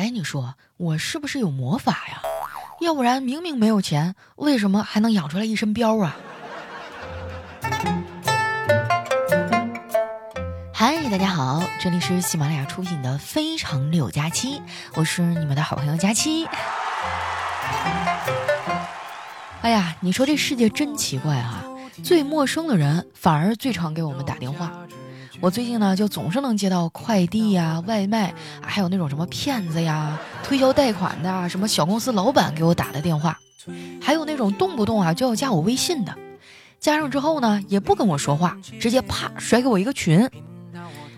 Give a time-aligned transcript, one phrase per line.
[0.00, 2.22] 哎，你说我是不是有魔法呀？
[2.80, 6.16] 要不然明明没有钱，为什么还能养出来一身膘啊？
[10.72, 14.54] 嗨，大家好，这里是喜马拉雅出品的《非常六加七》，
[14.94, 16.46] 我是你们的好朋友佳期。
[19.60, 21.62] 哎呀，你说这世界真奇怪啊！
[22.02, 24.72] 最陌生的人反而最常给我们打电话。
[25.40, 33.38] 我最近呢，就总是能接到快递呀、外卖，还有那种什么骗子呀、推销贷款的、什么小公司老板给我打的电话，
[34.02, 36.14] 还有那种动不动啊就要加我微信的，
[36.78, 40.28] 加上之后呢，也不跟我说话，直接啪甩给我一个群。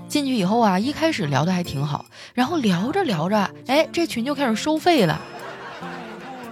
[0.07, 5.21] 进去以后啊，一开始聊的还挺好，然后聊着聊着，哎，这群就开始收费了，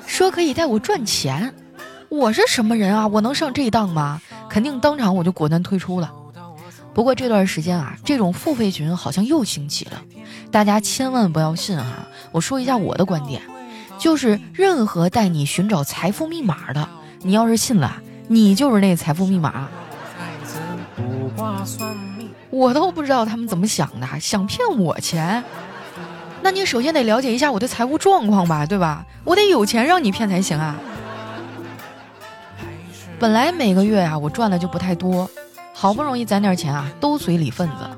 [0.07, 1.55] 说可以带我赚钱。
[2.09, 3.07] 我是什么人啊？
[3.07, 4.21] 我能上这当吗？
[4.49, 6.13] 肯定当场我就果断退出了。
[6.93, 10.03] 不过这段时间啊，这种付费群好像又兴起了，
[10.51, 12.09] 大家千万不要信哈！
[12.33, 13.41] 我说一下我的观点，
[13.99, 16.89] 就是任何带你寻找财富密码的，
[17.23, 19.69] 你要是信了，你就是那财富密码。
[22.51, 25.43] 我都不知道他们怎么想的，想骗我钱？
[26.43, 29.07] 那你首先得了解一下我的财务状况吧，对吧？
[29.25, 30.77] 我得有钱让你骗才行啊！
[33.19, 35.31] 本来每个月啊，我赚的就不太多，
[35.73, 37.97] 好不容易攒点钱啊，都随礼份子了。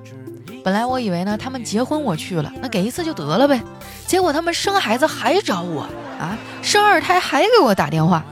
[0.64, 3.60] 本来我以为呢，他们结婚我去了，那给一次就得了呗。
[4.06, 5.82] 结果他们生孩子还找我
[6.20, 8.24] 啊，生二胎还给我打电话。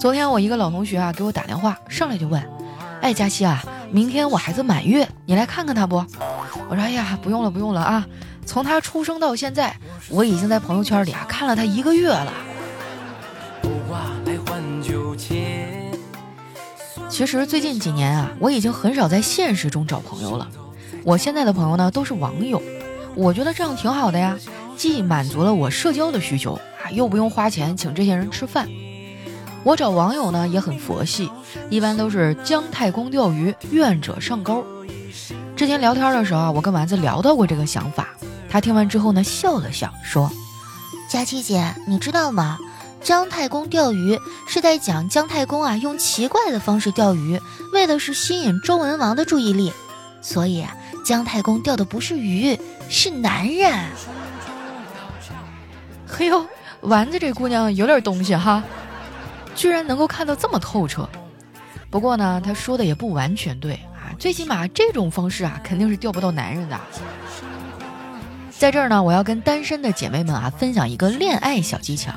[0.00, 2.42] 昨天我一个老同学啊给我打电话，上来就问
[3.02, 5.96] ：“哎，佳琪啊，明天我孩子满月，你来看看他不？”
[6.70, 8.06] 我说：“哎呀，不用了，不用了啊，
[8.46, 9.76] 从他出生到现在，
[10.08, 12.32] 我已经在朋友圈里啊看了他一个月了。”
[17.18, 20.46] 其实最近几年啊，我已经很少在现实中找朋友了。
[21.02, 22.62] 我现在的朋友呢，都是网友。
[23.16, 24.38] 我觉得这样挺好的呀，
[24.76, 28.68] 既满足了我社交的需求啊，又不用花钱请这些人吃饭。
[29.64, 31.28] 我找网友呢也很佛系，
[31.68, 34.64] 一般都是姜太公钓鱼，愿者上钩。
[35.56, 38.10] 之前聊天的时候啊，我跟丸子聊到过这个想法，
[38.48, 40.30] 他听完之后呢，笑了笑说
[41.10, 42.58] ：“佳琪姐，你知道吗？”
[43.02, 47.40] 姜太公钓鱼是在讲姜太公啊，用奇怪的方式钓鱼，
[47.72, 49.72] 为的是吸引周文王的注意力。
[50.20, 53.72] 所以啊，姜太公钓的不是鱼，是男人。
[56.06, 56.44] 嘿 呦，
[56.80, 58.62] 丸子这姑娘有点东西哈，
[59.54, 61.08] 居然能够看到这么透彻。
[61.88, 66.78] 不过呢，她说的也不完全对啊，最起码这种方式啊，肯定是钓不到男人的。
[68.50, 72.12] 在这儿呢，我要跟单身的姐妹们啊，分享一个恋爱小技巧。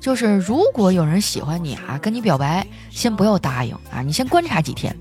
[0.00, 4.96] 就是如果有人喜欢你啊，跟你表白，先不要答应啊，你先观察几天，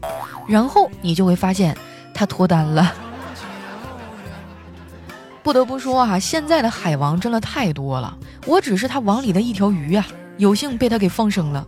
[0.47, 1.77] 然后你就会发现
[2.13, 2.93] 他脱单了。
[5.43, 10.05] 不得不说啊，现在的海王真的太多了，我只是他网里的一条鱼啊，
[10.37, 11.65] 有幸被他给放生了。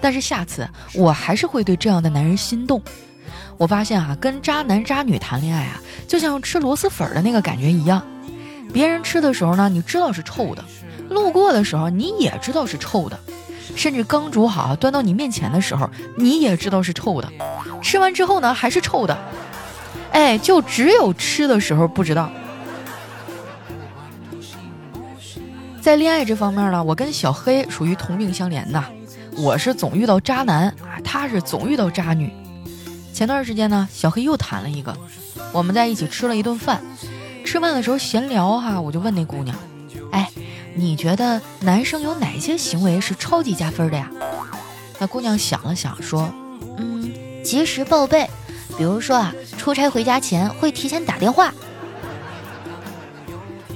[0.00, 2.82] 但是下次我还是会对这样的男人心动。
[3.56, 8.02] 我发现啊，跟渣男渣女谈恋爱啊，就像吃螺蛳粉的那个感觉一样，
[8.72, 10.62] 别人吃的时候呢，你知道是臭的。
[11.08, 13.18] 路过的时候，你也知道是臭的，
[13.76, 17.32] 甚至刚煮好端到你面前的时候，你也知道是臭的。
[17.82, 19.16] 吃完之后呢，还是臭的。
[20.12, 22.30] 哎，就只有吃的时候不知道。
[25.80, 28.82] 在恋爱这方面呢，我跟小黑属于同病相怜的。
[29.36, 32.32] 我是总遇到渣男啊，他是总遇到渣女。
[33.12, 34.96] 前段时间呢，小黑又谈了一个，
[35.52, 36.80] 我们在一起吃了一顿饭。
[37.44, 39.56] 吃饭的时候闲聊哈，我就问那姑娘，
[40.12, 40.30] 哎。
[40.76, 44.10] 你觉得男生有哪些行为是超级加分的呀？
[44.98, 46.28] 那姑娘想了想说
[46.78, 47.12] ：“嗯，
[47.42, 48.28] 及时报备，
[48.76, 51.52] 比如说啊，出差回家前会提前打电话。”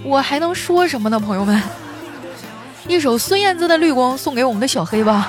[0.05, 1.63] 我还能说什么呢，朋友们？
[2.87, 5.29] 一首孙燕姿的《绿光》送给我们的小黑吧。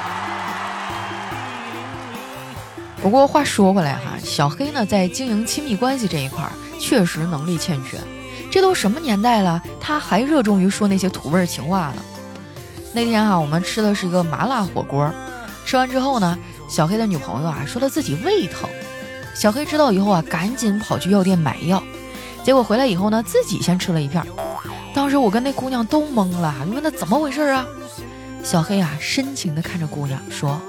[3.02, 6.44] 不过话说回来哈，小黑呢在经营亲密关系这一块
[6.80, 7.98] 确实能力欠缺。
[8.52, 12.02] 这都什么年代了，他还热衷于说那些土味情话呢？
[12.94, 15.12] 那天啊，我们吃的是一个麻辣火锅，
[15.66, 16.38] 吃完之后呢，
[16.68, 18.68] 小黑的女朋友啊说他自己胃疼，
[19.36, 21.82] 小黑知道以后啊，赶紧跑去药店买药，
[22.44, 24.26] 结果回来以后呢，自己先吃了一片。
[24.92, 27.66] 当时我跟那姑娘都懵了，你问他怎么回事啊？
[28.44, 30.60] 小黑啊，深情地看着姑娘说：“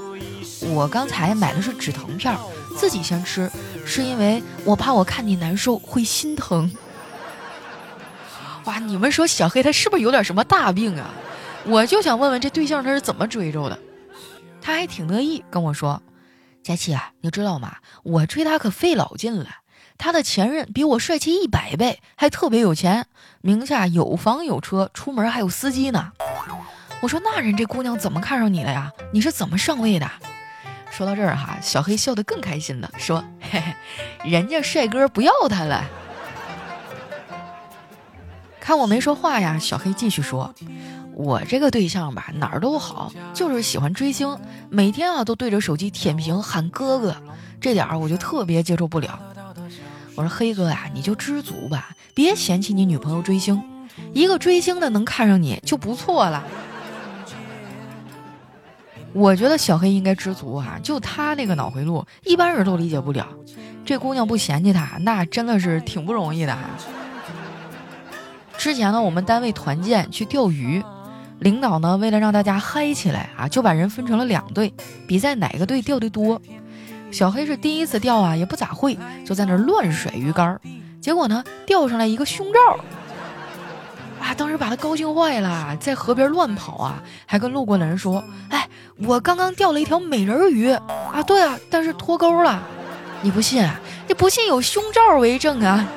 [0.75, 2.37] 我刚才买的是止疼片，
[2.76, 3.50] 自己先吃，
[3.87, 6.71] 是因为我怕我看你难受会心疼。”
[8.65, 11.11] 哇，你们说小黑他是不是有点什么大病啊？
[11.65, 13.79] 我就想问问这对象他是怎么追着的？
[14.62, 16.03] 他还挺乐意跟我说
[16.62, 17.77] ：“佳琪啊，你知道吗？
[18.03, 19.47] 我追他可费老劲了。
[19.97, 23.07] 他的前任比我帅气一百倍，还特别有钱，
[23.43, 26.12] 名下有房有车，出门还有司机呢。
[27.01, 28.91] 我说那人这姑娘怎么看上你了呀？
[29.12, 30.11] 你是怎么上位的？
[30.91, 35.85] 说到这儿哈，小黑笑得更开心了，说：“嘿嘿，人家帅哥不要她了。”
[38.70, 40.55] 看我没说话呀，小黑继续说
[41.12, 44.38] ：“我这个对象吧，哪儿都好，就是喜欢追星，
[44.69, 47.17] 每天啊都对着手机舔屏喊哥哥，
[47.61, 49.19] 这点儿我就特别接受不了。”
[50.14, 53.61] 我说：“黑哥呀，你就知足吧，别嫌弃你女朋友追星，
[54.12, 56.44] 一个追星的能看上你就不错了。”
[59.12, 63.26] 我觉得小黑应该知足啊，就他那个脑回路，一般人都理解不了。
[63.84, 66.56] 这姑娘不嫌弃他，那真的是挺不容易的。
[68.61, 70.85] 之前呢，我们单位团建去钓鱼，
[71.39, 74.75] 领导呢为了让大家嗨起来啊，就把人分成了两队，
[75.09, 76.39] 比赛哪个队钓的多。
[77.11, 80.61] 小黑是第一次钓啊，也不咋会，就在那乱甩鱼竿，
[81.01, 82.85] 结果呢钓上来一个胸罩。
[84.21, 84.35] 啊！
[84.37, 88.69] 当时把他高兴坏了，在河边乱跑啊，还跟路过的人说：“哎，
[88.99, 92.62] 我刚刚钓了一条美人鱼啊！”对啊，但是脱钩了。
[93.23, 93.67] 你不信？
[94.07, 95.89] 你不信有胸罩为证啊！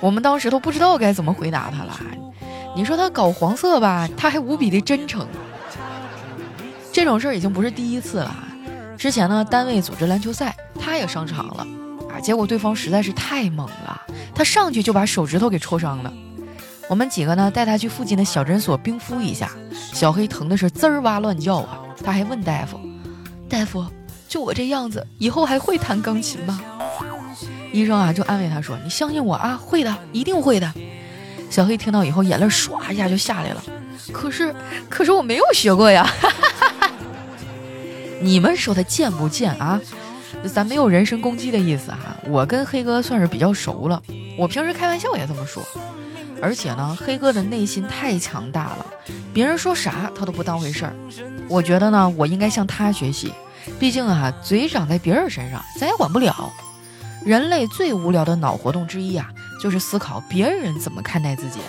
[0.00, 2.00] 我们当时都不知道该怎么回答他了。
[2.74, 5.26] 你说他搞黄色吧，他还无比的真诚。
[6.92, 8.34] 这种事儿已经不是第一次了。
[8.96, 11.66] 之前呢，单位组织篮球赛，他也上场了。
[12.12, 14.00] 啊结果对方实在是太猛了，
[14.34, 16.12] 他上去就把手指头给戳伤了。
[16.88, 19.50] 我们几个呢带他去附近的小诊所冰敷一下，
[19.92, 21.80] 小黑疼的是滋儿哇乱叫啊。
[22.02, 22.80] 他还问大夫
[23.48, 23.86] ：“大夫，
[24.28, 26.60] 就我这样子，以后还会弹钢琴吗？”
[27.72, 30.72] 医生啊就安慰他说：“你相信我啊，会的，一定会的。”
[31.50, 33.62] 小黑听到以后，眼泪唰一下就下来了。
[34.12, 34.54] 可是，
[34.88, 36.08] 可是我没有学过呀！
[38.20, 39.80] 你们说他贱不贱啊？
[40.52, 44.02] 咱没有人身攻击的意思哈，我跟黑哥算是比较熟了，
[44.38, 45.62] 我平时开玩笑也这么说。
[46.40, 48.86] 而且呢，黑哥的内心太强大了，
[49.34, 50.94] 别人说啥他都不当回事儿。
[51.48, 53.32] 我觉得呢，我应该向他学习，
[53.78, 56.50] 毕竟啊，嘴长在别人身上，咱也管不了。
[57.24, 59.28] 人类最无聊的脑活动之一啊，
[59.60, 61.60] 就是思考别人怎么看待自己。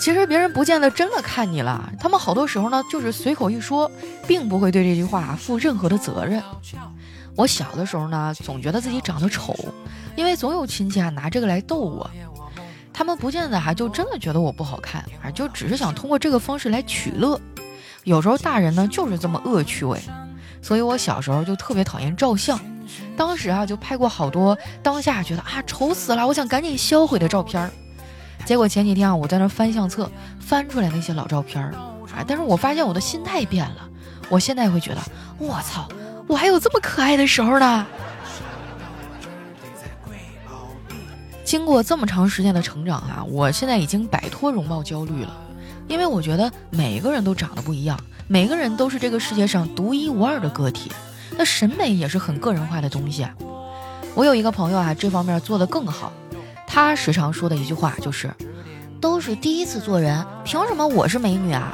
[0.00, 3.90] 其实别人不见得真的看你了，他们好多时候呢就是随口一说，
[4.26, 6.40] 并不会对这句话负任何的责任。
[7.34, 9.54] 我小的时候呢，总觉得自己长得丑，
[10.14, 12.08] 因为总有亲戚啊拿这个来逗我。
[12.92, 17.40] 他们不见得还就真的觉得我不好看，啊，就只是想通过这个方式来取乐。
[18.04, 20.00] 有时候大人呢就是这么恶趣味，
[20.62, 22.58] 所以我小时候就特别讨厌照相。
[23.18, 27.70] 当时啊就拍过好多当下觉得啊丑死了，我想赶紧销毁的照片儿。
[28.44, 30.08] 结果前几天啊，我在那翻相册，
[30.40, 31.72] 翻出来那些老照片儿，
[32.14, 33.88] 啊，但是我发现我的心态变了，
[34.30, 35.00] 我现在会觉得，
[35.36, 35.88] 我操，
[36.28, 37.84] 我还有这么可爱的时候呢。
[41.44, 45.36] 经过这么长时间的成长啊，我现在已经摆脱容貌焦虑了，
[45.88, 47.98] 因为我觉得每个人都长得不一样，
[48.28, 50.92] 每个人都是这个世界上独一无二的个体，
[51.36, 53.34] 那审美也是很个人化的东西啊。
[54.14, 56.12] 我有一个朋友啊，这方面做得更好。
[56.66, 58.32] 他时常说的一句话就是
[59.00, 61.72] ：“都是第一次做人，凭什么我是美女啊？”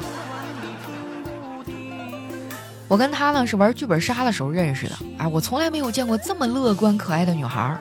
[2.87, 7.75] 我跟他呢是玩剧本杀的时候认识的，啊，我从来没有见过这么乐观可爱的女孩。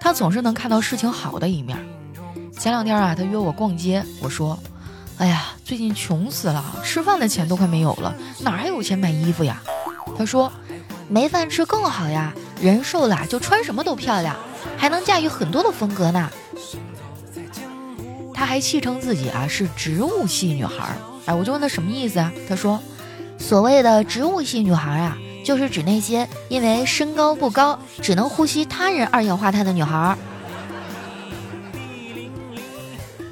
[0.00, 1.78] 她总是能看到事情好的一面。
[2.52, 4.58] 前两天啊，她约我逛街，我说
[5.18, 9.62] ：“哎呀，最近穷死了，吃饭的钱都快没有了，哪还有钱买衣服呀？”
[10.18, 10.52] 她说
[11.08, 14.36] ：“没饭吃更好呀，人瘦了就穿什么都漂亮，
[14.76, 16.30] 还能驾驭很多的风格呢。”
[18.34, 20.96] 她还戏称自己啊是植物系女孩儿，
[21.26, 22.32] 哎，我就问她什么意思啊？
[22.48, 22.78] 她说，
[23.38, 30.18] 所谓的植物系女孩啊，就是指那些因为身高不高，只能呼吸他人二氧化碳的女孩儿。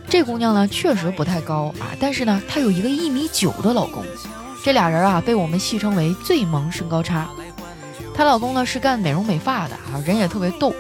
[0.09, 4.03] 这姑娘呢，确实不太高啊，但是呢，她有一个一米九的老公，
[4.65, 7.29] 这俩人啊，被我们戏称为最萌身高差。
[8.17, 10.75] 她老公呢是干美容美发的啊，人也特别逗。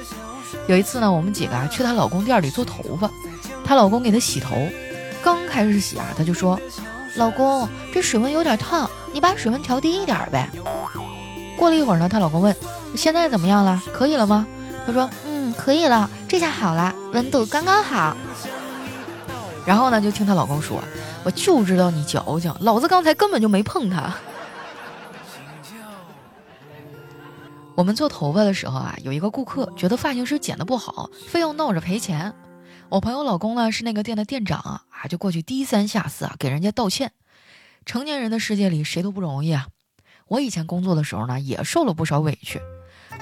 [0.68, 3.10] 有一次呢，我们几个啊去她老公店里做头发。
[3.62, 4.56] 她老公给她洗头，
[5.22, 6.58] 刚开始洗啊，她就说
[7.16, 10.48] ：“老公，这水温有点烫，你把水温调低一点呗。”
[11.58, 12.56] 过了一会儿呢，她老公问
[12.96, 13.82] ：“现在怎么样了？
[13.92, 14.46] 可以了吗？”
[14.86, 18.16] 她说：“嗯，可以了，这下好了，温度刚刚好。”
[19.66, 20.82] 然后呢，就听她老公说
[21.22, 24.14] ：“我就知道你矫情，老子刚才根本就没碰她。”
[27.76, 32.32] 我们做头发的时候啊，有一个顾客觉得发型师剪的不好，非要闹着赔钱。
[32.88, 37.12] 我朋友老公呢是那个店的店长啊，就过去低三下四啊给人家道歉。
[37.84, 39.68] 成年人的世界里谁都不容易啊。
[40.26, 42.62] 我以前工作的时候呢也受了不少委屈，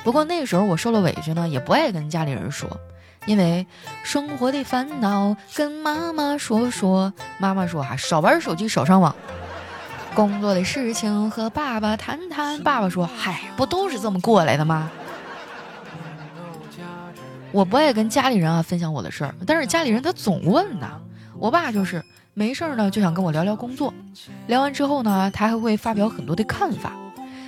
[0.04, 2.78] 不过那时候我受了委屈呢，也不爱跟家里人说，
[3.26, 3.66] 因为
[4.04, 9.14] 生活的烦恼跟妈妈说说，妈妈说啊，少玩手机，少上网。
[10.14, 14.88] 工作的事情和爸爸谈谈，爸爸说，嗨，不都是这么过来的吗？
[17.50, 21.00] 我不爱跟家里人啊分享我的事儿，但是家里人他总问呐。
[21.36, 22.02] 我爸就是
[22.32, 23.92] 没事儿呢，就想跟我聊聊工作，
[24.46, 26.92] 聊完之后呢，他还会发表很多的看法，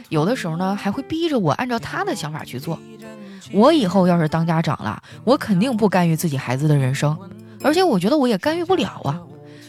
[0.09, 2.79] 有的时候呢，还会逼着我按照他的想法去做。
[3.53, 7.17] 我以后要是当家长了，我肯定不干预自己孩子的人生，
[7.63, 9.21] 而且我觉得我也干预不了啊。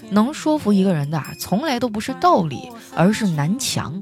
[0.09, 4.01] 能说服一个人的，从来都不是道理，而是南墙；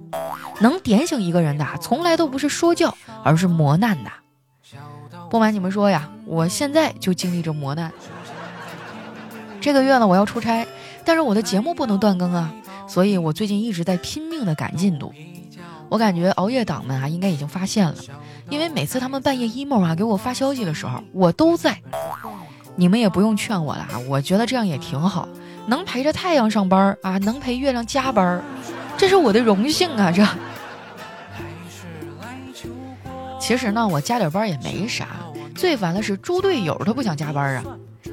[0.60, 4.12] 能点醒一个人的，从来都不是说教，而是磨难呐。
[5.30, 7.92] 不瞒你们说呀，我现在就经历着磨难。
[9.60, 10.68] 这个月呢，我要出差，
[11.04, 12.54] 但是我的节目不能断更啊，
[12.88, 15.12] 所以我最近一直在拼命的赶进度。
[15.90, 17.96] 我感觉熬夜党们啊，应该已经发现了，
[18.50, 21.82] 因为每次他们半夜 emo 啊给我发消息的时候，我都在。
[22.76, 25.28] 你们也不用劝我了啊，我觉得这样也挺好，
[25.68, 28.42] 能陪着太阳上班啊，能陪月亮加班，
[28.98, 30.26] 这是我的荣幸啊，这。
[33.40, 35.08] 其实呢，我加点班也没啥，
[35.54, 37.64] 最烦的是猪队友他不想加班啊。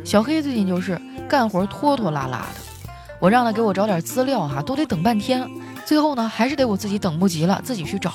[0.04, 5.48] 小黑最近就是干活拖拖拉拉的，我让他给我找点资料哈，都得等半天，
[5.84, 8.12] 最后呢还是得我自己等不及了，自己去找。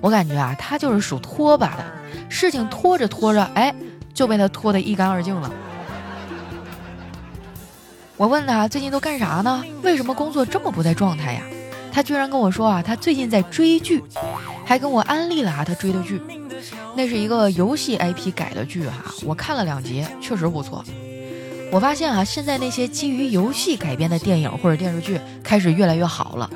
[0.00, 1.84] 我感觉啊，他就是属拖把的，
[2.28, 3.74] 事情拖着拖着，哎，
[4.18, 5.48] 就被他拖得一干二净了。
[8.16, 9.62] 我问他最近都干啥呢？
[9.80, 11.42] 为什么工作这么不在状态呀？
[11.92, 14.02] 他居然跟我说啊，他最近在追剧，
[14.66, 16.20] 还跟我安利了啊他追的剧，
[16.96, 20.84] 那是一个游戏 IP 改的剧哈，我看了两集，确实不错。
[21.70, 26.50] 我发现啊，现在那些基于游戏改编的电影或者电视剧开始越来越好了，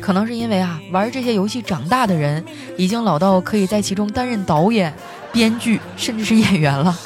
[0.00, 2.44] 可能是因为啊，玩这些游戏长大的人
[2.76, 4.94] 已经老到可以在其中担任导演、
[5.32, 6.96] 编剧，甚至是演员了。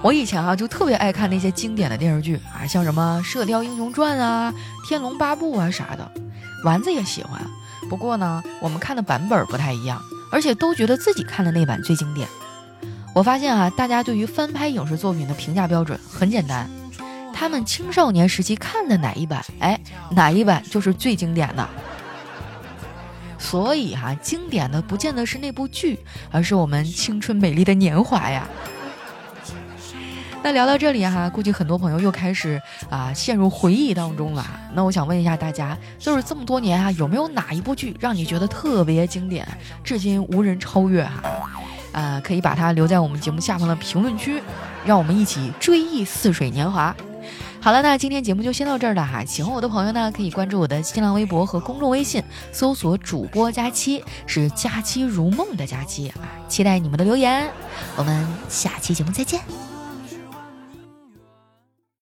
[0.00, 4.54] 我以前啊就特别爱看那些经典的电视剧啊，像什么《射雕英雄传》啊、
[4.88, 6.10] 《天龙八部》啊啥的，
[6.64, 7.40] 丸子也喜欢。
[7.90, 10.00] 不过呢，我们看的版本不太一样，
[10.30, 12.28] 而且都觉得自己看的那版最经典。
[13.14, 16.70] 我发现啊，大家对于翻拍影视作品的评价标准很简单，
[17.34, 21.68] 他们青少年时期看的哪一版，哎，哪一版就是最经典的。
[23.38, 25.98] 所以哈，经典的不见得是那部剧，
[26.30, 28.46] 而是我们青春美丽的年华呀。
[30.42, 34.46] 那聊到这里哈，估计很多朋友又开始啊陷入回忆当中了。
[34.72, 39.46] 那我想问一下大家，就是这么多年啊，有没有哪一部剧让你觉得特别经典，
[39.82, 41.22] 至今无人超越哈？
[41.92, 44.40] 啊，可以把它留在我们节目下方的评论区，
[44.84, 46.94] 让我们一起追忆似水年华。
[47.60, 49.24] 好了，那今天节目就先到这儿了哈。
[49.24, 52.22] 喜欢我的朋友呢，可以关注我的新浪微博和公众微信，
[52.52, 56.16] 搜索主播佳期，是佳期如梦的佳期啊。
[56.48, 57.50] 期待你们的留言，
[57.96, 59.67] 我们下期节目再见。